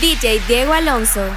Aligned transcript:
DJ 0.00 0.40
Diego 0.46 0.72
Alonso. 0.72 1.30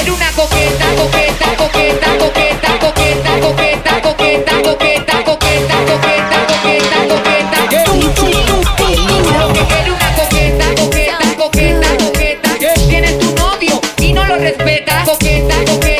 eres 0.00 0.14
una 0.14 0.30
coqueta, 0.32 0.86
coqueta, 0.96 1.56
coqueta, 1.56 2.18
coqueta, 2.18 2.78
coqueta, 2.78 3.40
coqueta, 3.40 4.02
coqueta, 4.02 4.62
coqueta, 4.62 5.24
coqueta, 5.24 5.76
coqueta, 5.86 6.46
coqueta, 6.46 6.98
coqueta. 7.08 7.58
Tú, 7.84 7.92
tú, 8.00 8.26
tú, 8.76 8.86
eres 9.74 9.90
una 9.90 10.14
coqueta, 10.14 10.66
coqueta, 10.76 11.36
coqueta, 11.36 11.88
coqueta. 11.98 12.48
Tienes 12.88 13.18
tu 13.18 13.34
novio 13.34 13.80
y 13.98 14.12
no 14.12 14.24
lo 14.24 14.36
respetas, 14.36 15.08
coqueta, 15.08 15.54
coqueta. 15.66 15.97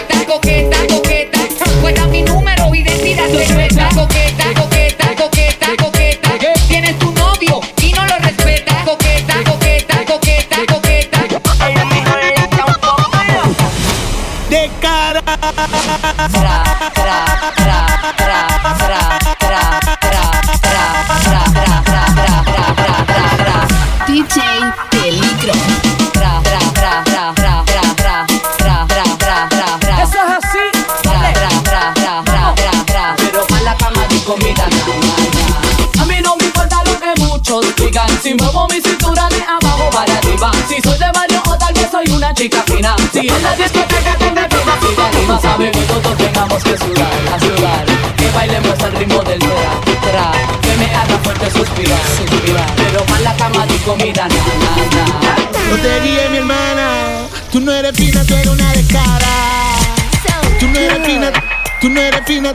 Si 43.20 43.26
en 43.26 43.42
la 43.42 43.56
discoteca 43.56 44.14
tenga 44.16 44.48
y 44.48 45.26
más 45.26 45.42
sabe 45.42 45.72
que 45.72 45.80
todos 45.80 46.16
tengamos 46.18 46.62
que 46.62 46.78
sudar, 46.78 47.12
a 47.34 47.40
sudar. 47.40 47.84
Que 48.16 48.30
bailemos 48.30 48.78
al 48.78 48.92
ritmo 48.92 49.22
del 49.24 49.40
tra. 49.40 50.32
Que 50.62 50.76
me 50.76 50.94
haga 50.94 51.18
fuerte 51.24 51.50
suspirar, 51.50 52.00
suspirar. 52.16 52.72
Pero 52.76 53.04
más 53.06 53.20
la 53.22 53.34
cama 53.34 53.66
de 53.66 53.76
comida, 53.78 54.28
na, 54.28 54.36
na. 54.36 55.68
No 55.68 55.76
te 55.82 56.00
guíes, 56.00 56.30
mi 56.30 56.36
hermana. 56.36 57.26
Tú 57.50 57.58
no 57.58 57.72
eres 57.72 57.96
fina, 57.96 58.24
tú 58.24 58.34
eres 58.34 58.46
una 58.46 58.72
descara. 58.72 59.26
Tú 60.60 60.68
no 60.68 60.78
eres 60.78 61.04
fina, 61.04 61.32
tú 61.80 61.88
no 61.88 62.00
eres 62.00 62.22
fina 62.24 62.54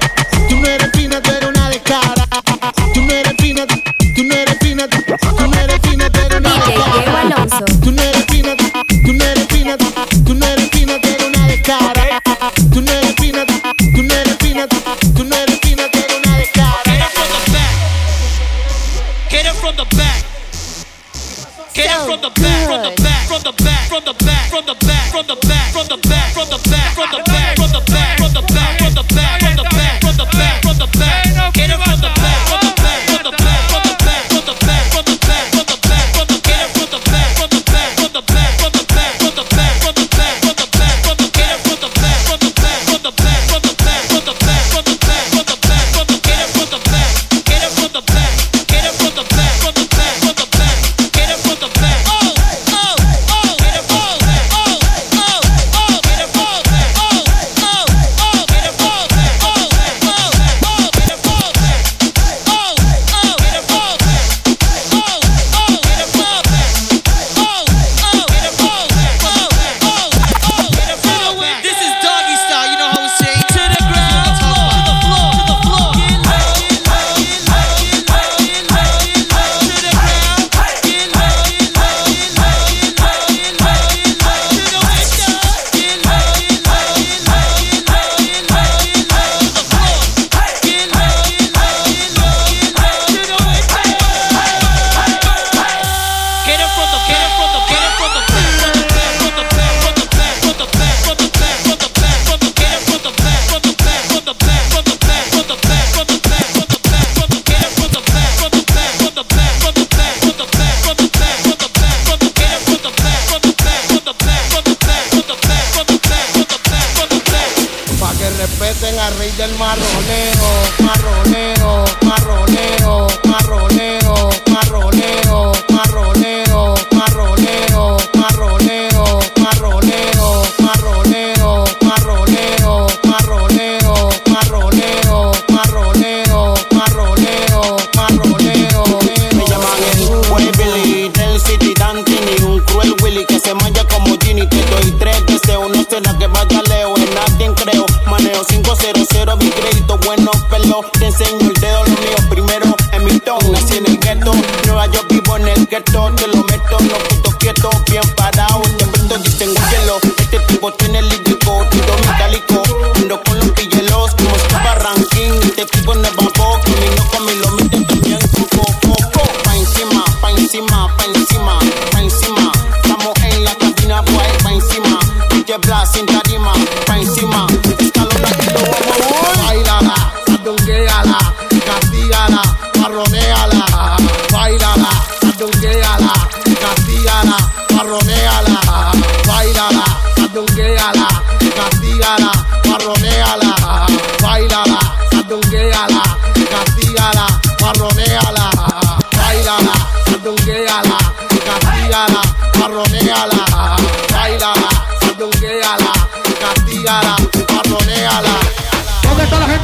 Mira, 118.63 119.09
rey 119.19 119.29
del 119.33 119.53
marroneo, 119.55 120.47
marroneo, 120.85 121.83
marroneo, 122.05 123.07
marroneo, 123.27 124.29
marroneo, 124.49 125.42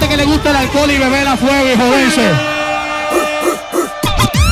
que 0.09 0.17
le 0.17 0.25
gusta 0.25 0.49
el 0.49 0.55
alcohol 0.55 0.89
y 0.89 0.97
beber 0.97 1.27
a 1.27 1.37
fuego 1.37 1.69
y 1.69 1.75
joderse? 1.77 2.31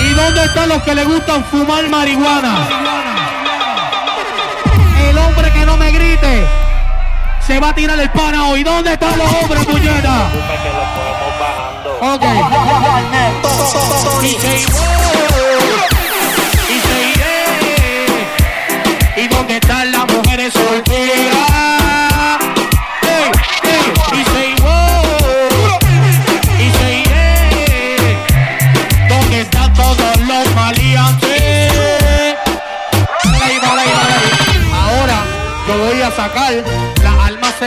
¿Y 0.07 0.13
dónde 0.13 0.43
están 0.45 0.69
los 0.69 0.83
que 0.83 0.93
le 0.93 1.03
gustan 1.03 1.43
fumar 1.45 1.89
marihuana? 1.89 2.67
El 5.09 5.17
hombre 5.17 5.51
que 5.51 5.65
no 5.65 5.75
me 5.77 5.91
grite 5.91 6.45
se 7.45 7.59
va 7.59 7.69
a 7.69 7.75
tirar 7.75 7.99
el 7.99 8.09
pana 8.11 8.49
hoy. 8.49 8.63
¿Dónde 8.63 8.93
están 8.93 9.17
los 9.17 9.33
hombres, 9.33 9.65
puñeta? 9.65 10.29
Ok. 12.01 12.23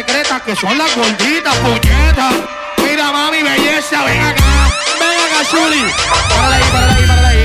Secretas 0.01 0.43
que 0.43 0.57
son 0.57 0.79
las 0.79 0.95
gorditas, 0.97 1.55
puñetas. 1.57 2.35
Mira, 2.83 3.13
mami, 3.13 3.43
belleza, 3.43 4.03
ven 4.05 4.23
acá. 4.23 4.45
Ven 4.99 5.19
acá. 5.25 5.41
Párale 6.37 6.55
ahí, 6.55 7.07
ahí, 7.11 7.25
ahí. 7.27 7.45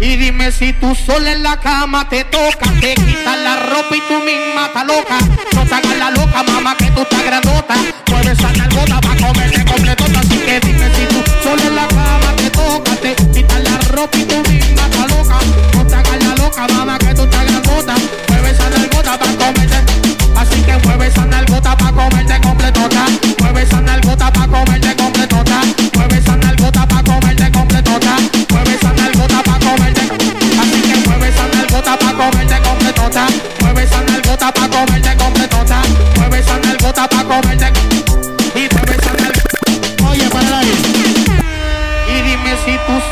Y 0.00 0.16
dime 0.16 0.52
si 0.52 0.72
tú 0.74 0.94
sola 0.94 1.32
en 1.32 1.42
la 1.42 1.58
cama 1.58 2.08
te 2.08 2.24
toca, 2.24 2.70
te 2.80 2.94
quitas 2.94 3.38
la 3.38 3.56
ropa 3.56 3.96
y 3.96 4.00
tú 4.00 4.18
misma 4.20 4.66
estás 4.66 4.86
loca. 4.86 5.18
No 5.54 5.62
hagas 5.62 5.96
la 5.98 6.10
loca, 6.10 6.42
mamá, 6.42 6.76
que 6.76 6.90
tú 6.90 7.02
estás 7.02 7.24
grandota. 7.24 7.74
Mueves 8.10 8.38
esa 8.38 8.52
nalgota 8.52 9.00
pa' 9.00 9.16
comerte 9.16 9.64
completota. 9.64 10.20
Así 10.20 10.38
que 10.40 10.60
dime 10.60 10.90
si 10.94 11.06
tú 11.06 11.22
sola 11.42 11.62
en 11.62 11.76
la 11.76 11.88
cama 11.88 12.36
te 12.36 12.50
toca, 12.50 12.92
te 12.96 13.14
quitas 13.32 13.60
la 13.62 13.78
ropa 13.92 14.18
y 14.18 14.24
tú 14.24 14.36
misma 14.50 14.82
estás 14.90 15.10
loca. 15.10 15.38
No 15.72 15.80
hagas 15.96 16.24
la 16.24 16.34
loca, 16.44 16.66
mamá, 16.74 16.98
que 16.98 17.14
tú 17.14 17.22
estás 17.22 17.41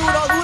duro, 0.00 0.28
duro. 0.28 0.39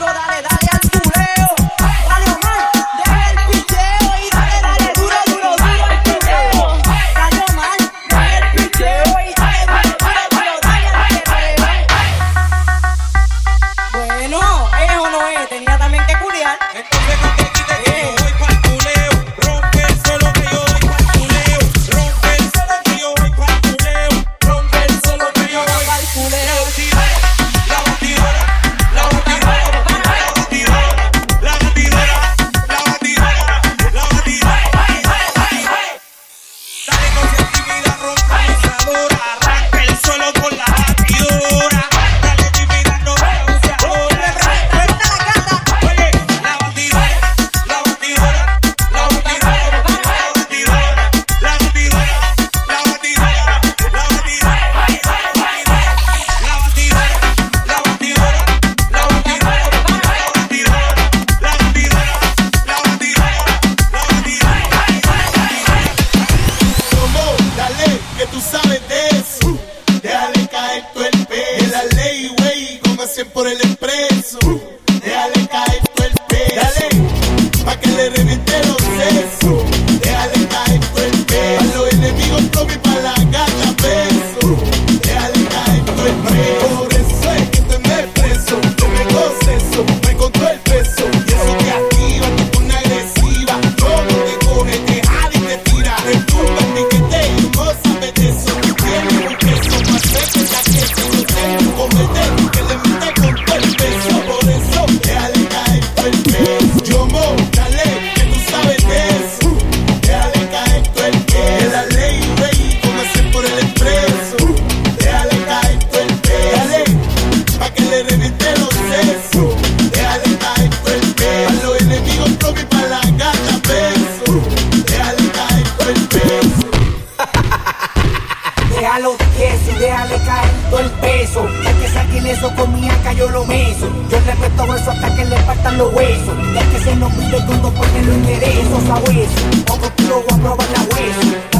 Huesos. 135.96 136.36
Ya 136.54 136.70
que 136.70 136.78
se 136.78 136.96
nos 136.96 137.12
pide 137.14 137.40
mundo 137.40 137.72
porque 137.76 138.02
lo 138.02 138.12
enderezo, 138.12 138.80
sabueso. 138.86 139.32
Otro 139.72 139.90
voy 140.22 140.24
a 140.30 140.42
probar 140.42 140.68
la 140.70 140.82
hueso. 140.82 141.55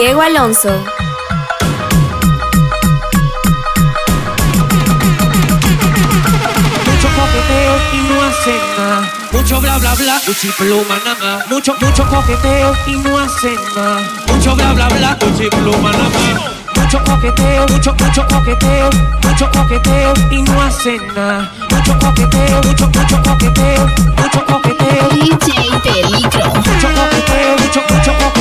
Diego 0.00 0.22
Alonso. 0.22 0.70
Mucho 6.86 7.08
coqueteo 7.18 7.74
y 7.92 7.96
no 8.08 8.22
hacen 8.22 8.60
nada. 8.78 9.12
Mucho 9.30 9.60
bla 9.60 9.76
bla 9.76 9.94
bla, 9.96 10.18
pluma 10.56 10.98
nada. 11.04 11.44
Mucho, 11.50 11.74
mucho 11.78 12.08
coqueteo 12.08 12.74
y 12.86 12.96
no 12.96 13.18
hacen 13.18 13.56
nada. 13.76 14.00
Mucho 14.28 14.56
bla 14.56 14.72
bla 14.72 14.88
bla, 14.88 15.18
pluma 15.18 15.92
nada. 15.92 16.50
Mucho 16.76 17.04
coqueteo, 17.04 17.68
mucho, 17.68 17.92
mucho 17.92 18.26
coqueteo, 18.26 18.90
mucho 19.22 19.50
coqueteo 19.52 20.14
y 20.30 20.42
no 20.42 20.62
hacen 20.62 21.06
nada. 21.14 21.52
Mucho 21.68 21.98
coqueteo, 21.98 22.62
mucho, 22.62 22.86
mucho 22.88 23.22
coqueteo, 23.22 23.86
mucho 24.16 24.46
coqueteo. 24.46 25.08
DJ 25.10 25.78
Peligro. 25.82 26.54
Mucho 26.54 26.88
coqueteo, 26.88 27.56
mucho, 27.58 27.80
mucho 27.90 28.12
coqueteo, 28.18 28.39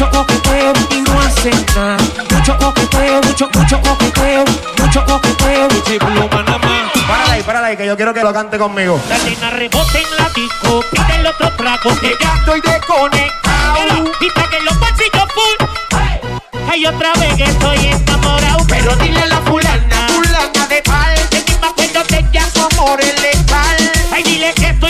mucho 0.00 0.18
coqueteo 0.18 0.72
y 0.92 1.02
no 1.02 1.20
hacen 1.20 1.66
nada. 1.76 1.98
Mucho 2.30 2.56
coqueteo, 2.56 3.20
mucho, 3.22 3.50
mucho 3.52 3.80
coqueteo, 3.82 4.44
mucho 4.78 5.04
coqueteo. 5.04 5.68
Cuchi 5.68 5.98
pluma 5.98 6.42
nada 6.42 6.58
más. 6.58 6.92
Párala 7.06 7.32
ahí, 7.32 7.42
párala 7.42 7.66
ahí, 7.66 7.76
que 7.76 7.86
yo 7.86 7.96
quiero 7.96 8.14
que 8.14 8.22
lo 8.22 8.32
cante 8.32 8.56
conmigo. 8.56 8.98
La 9.10 9.18
nena 9.18 9.50
rebota 9.50 9.98
en 9.98 10.16
la 10.16 10.30
disco, 10.30 10.82
pide 10.90 11.16
el 11.16 11.26
otro 11.26 11.52
trago 11.54 11.90
que 12.00 12.14
ya 12.18 12.34
estoy 12.34 12.60
desconectado. 12.62 14.12
Y 14.20 14.30
pa' 14.30 14.48
que 14.48 14.60
los 14.62 14.80
bolsillos 14.80 15.28
full. 15.34 16.70
Hay 16.70 16.86
otra 16.86 17.12
vez 17.14 17.34
que 17.34 17.44
estoy 17.44 17.86
enamorado. 17.88 18.66
Pero 18.68 18.96
dile 18.96 19.20
a 19.20 19.26
la 19.26 19.40
fulana, 19.42 20.08
fulana 20.08 20.66
de 20.66 20.80
tal, 20.80 21.28
que 21.28 21.44
ni 21.46 21.58
me 21.60 21.66
acuerdo 21.66 22.04
de 22.04 22.18
ella 22.20 22.48
su 22.54 22.60
amor 22.60 23.00
es 23.02 23.20
letal. 23.20 23.92
Ay, 24.14 24.22
dile 24.22 24.54
que 24.54 24.68
estoy 24.68 24.89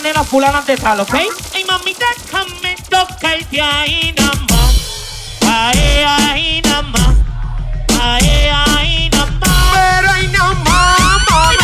nenas 0.00 0.26
fulanas 0.26 0.66
de 0.66 0.76
tal, 0.76 1.00
¿ok? 1.00 1.14
Ay, 1.54 1.64
mami, 1.64 1.94
déjame 1.94 2.76
tocarte 2.88 3.60
ahí 3.60 4.14
nada 4.16 4.32
más. 4.50 4.74
Ahí, 5.46 6.04
ahí 6.06 6.62
nada 6.64 6.82
más. 6.82 7.14
Ahí, 8.00 8.48
ahí 8.66 9.10
nada 9.10 9.26
más. 9.26 9.50
Pero 9.72 10.10
ahí 10.12 10.28
nada 10.28 10.54
más, 10.54 11.61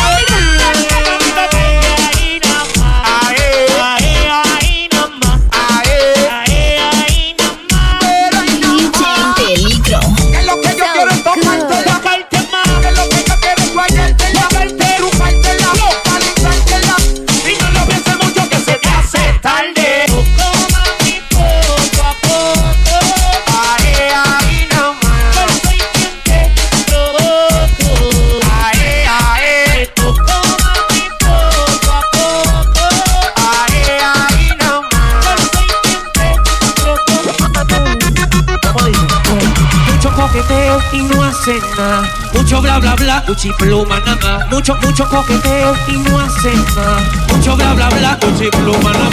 nada. 41.57 42.03
Mucho 42.33 42.61
bla 42.61 42.79
bla 42.79 42.95
bla, 42.95 43.23
cuchi 43.25 43.51
pluma 43.57 43.99
nada. 44.01 44.45
Mucho, 44.51 44.75
mucho 44.83 45.07
coqueteo 45.09 45.75
y 45.87 45.97
no 45.97 46.19
hacen 46.19 46.63
nada. 46.75 46.99
Mucho 47.31 47.55
bla 47.55 47.73
bla 47.73 47.89
bla, 47.89 48.17
cuchi 48.19 48.49
pluma 48.51 48.91
nada. 48.91 49.09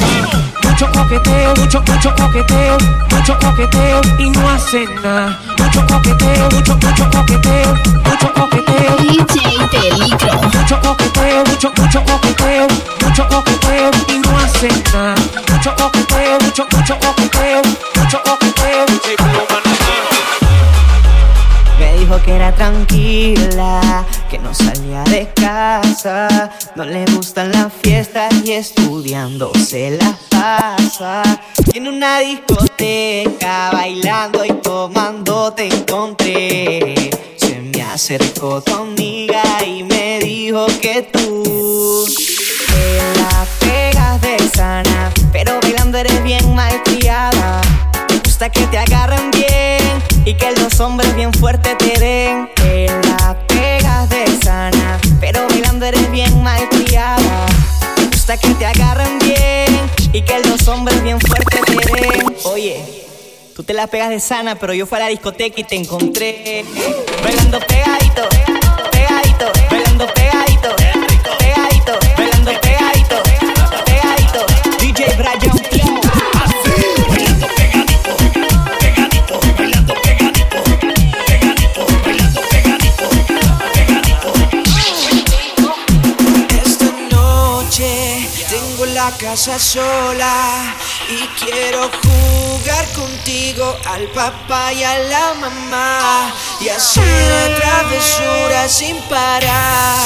Mucho 0.63 0.91
coqueteo, 0.93 1.55
mucho, 1.57 1.81
mucho 1.81 2.15
coqueteo, 2.15 2.77
mucho 3.11 3.39
coqueteo 3.39 4.01
y 4.19 4.31
no 4.31 4.49
hacen 4.51 4.95
nada. 5.03 5.39
Mucho 5.59 5.87
coqueteo, 5.87 6.51
mucho, 6.51 6.77
mucho 6.77 7.11
coqueteo, 7.11 7.75
mucho 8.05 8.33
coqueteo. 8.35 8.97
DJ 8.99 9.69
Peligro. 9.71 10.43
Mucho 10.43 10.81
coqueteo, 10.83 11.45
mucho, 11.47 11.73
mucho 11.77 12.05
coqueteo, 12.05 12.67
mucho 13.03 13.29
coqueteo 13.29 13.91
y 14.09 14.19
no 14.19 14.39
hacen 14.39 14.83
nada. 14.93 15.15
Mucho 15.51 15.75
coqueteo, 15.77 16.39
mucho, 16.41 16.67
mucho 16.71 16.99
coqueteo, 16.99 17.26
que 22.27 22.35
era 22.35 22.53
tranquila, 22.53 24.05
que 24.29 24.39
no 24.41 24.53
salía 24.53 25.05
de 25.05 25.33
casa, 25.33 26.51
no 26.75 26.85
le 26.85 27.05
gustan 27.15 27.53
las 27.53 27.73
fiestas 27.73 28.35
y 28.45 28.51
estudiando 28.51 29.53
se 29.55 29.93
las 29.93 30.17
pasa. 30.29 31.23
En 31.73 31.87
una 31.87 32.19
discoteca, 32.19 33.71
bailando 33.73 34.45
y 34.45 34.53
tomando 34.55 35.53
te 35.53 35.69
encontré. 35.69 37.11
Se 37.37 37.61
me 37.61 37.83
acercó 37.83 38.61
tu 38.61 38.75
amiga 38.75 39.43
y 39.65 39.85
me 39.85 40.19
dijo 40.19 40.67
que 40.83 41.03
tú 41.03 42.05
te 42.67 43.21
la 43.21 43.47
pegas 43.61 44.21
de 44.21 44.37
sana, 44.49 45.13
pero 45.31 45.61
bailando 45.63 45.97
eres 45.99 46.25
bien 46.25 46.57
malcriada. 46.57 47.61
Te 48.09 48.19
gusta 48.19 48.51
que 48.51 48.67
te 48.67 48.79
agarren 48.79 49.31
bien 49.31 49.76
y 50.27 50.35
que 50.35 50.51
los 50.61 50.81
hombres 50.81 51.15
bien 51.15 51.33
fuertes 51.33 51.79
te 51.79 51.99
den. 52.01 52.51
Te 52.57 52.87
la 52.89 53.39
pegas 53.47 54.11
de 54.11 54.27
sana, 54.43 54.99
pero 55.21 55.47
bailando 55.49 55.87
eres 55.87 56.11
bien 56.11 56.43
malcriada. 56.43 57.47
Me 57.97 58.07
gusta 58.07 58.37
que 58.37 58.49
te 58.51 58.67
agarren 58.67 59.19
bien 59.21 59.91
y 60.13 60.23
que 60.23 60.41
los 60.41 60.67
hombres 60.67 61.01
bien 61.03 61.19
fuertes 61.21 61.61
te 61.65 62.01
den. 62.01 62.37
Oye. 62.45 63.05
Tú 63.55 63.63
te 63.63 63.73
la 63.73 63.87
pegas 63.87 64.11
de 64.11 64.21
sana, 64.21 64.57
pero 64.57 64.75
yo 64.75 64.85
fui 64.85 64.97
a 64.97 65.03
la 65.03 65.09
discoteca 65.09 65.59
y 65.59 65.65
te 65.65 65.77
encontré 65.77 66.63
bailando 67.23 67.59
pegadito, 67.61 68.29
pegadito, 68.93 69.47
bailando 69.71 70.07
pegadito, 70.13 70.77
pegadito, 70.77 71.99
bailando 72.19 72.61
pegadito, 72.61 73.23
pegadito. 73.87 74.47
DJ 74.79 75.17
Brian 75.17 75.96
sola 89.37 90.75
y 91.11 91.27
quiero 91.39 91.91
jugar 92.03 92.87
contigo 92.95 93.77
al 93.85 94.05
papá 94.09 94.73
y 94.73 94.83
a 94.83 94.99
la 94.99 95.35
mamá 95.35 96.33
y 96.59 96.71
hacer 96.71 97.59
travesuras 97.59 98.73
sin 98.73 98.97
parar. 99.11 99.99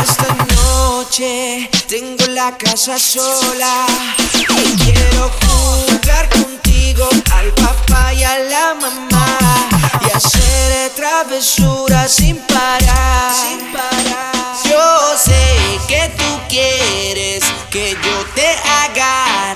Esta 0.00 0.32
noche 0.54 1.68
tengo 1.88 2.24
la 2.28 2.56
casa 2.56 2.98
sola 3.00 3.86
y 4.34 4.44
quiero 4.84 5.30
jugar 5.42 6.28
contigo 6.28 7.08
al 7.32 7.52
papá 7.54 8.14
y 8.14 8.22
a 8.22 8.38
la 8.38 8.74
mamá 8.74 9.27
y 10.18 10.26
hacer 10.26 10.90
travesuras 10.94 12.10
sin 12.10 12.36
parar. 12.38 13.32
Sin 13.34 13.72
parar. 13.72 14.32
Yo 14.64 15.16
sé 15.16 15.78
que 15.86 16.10
tú 16.16 16.40
quieres 16.48 17.44
que 17.70 17.92
yo 17.92 18.24
te 18.34 18.48
agarre 18.84 19.47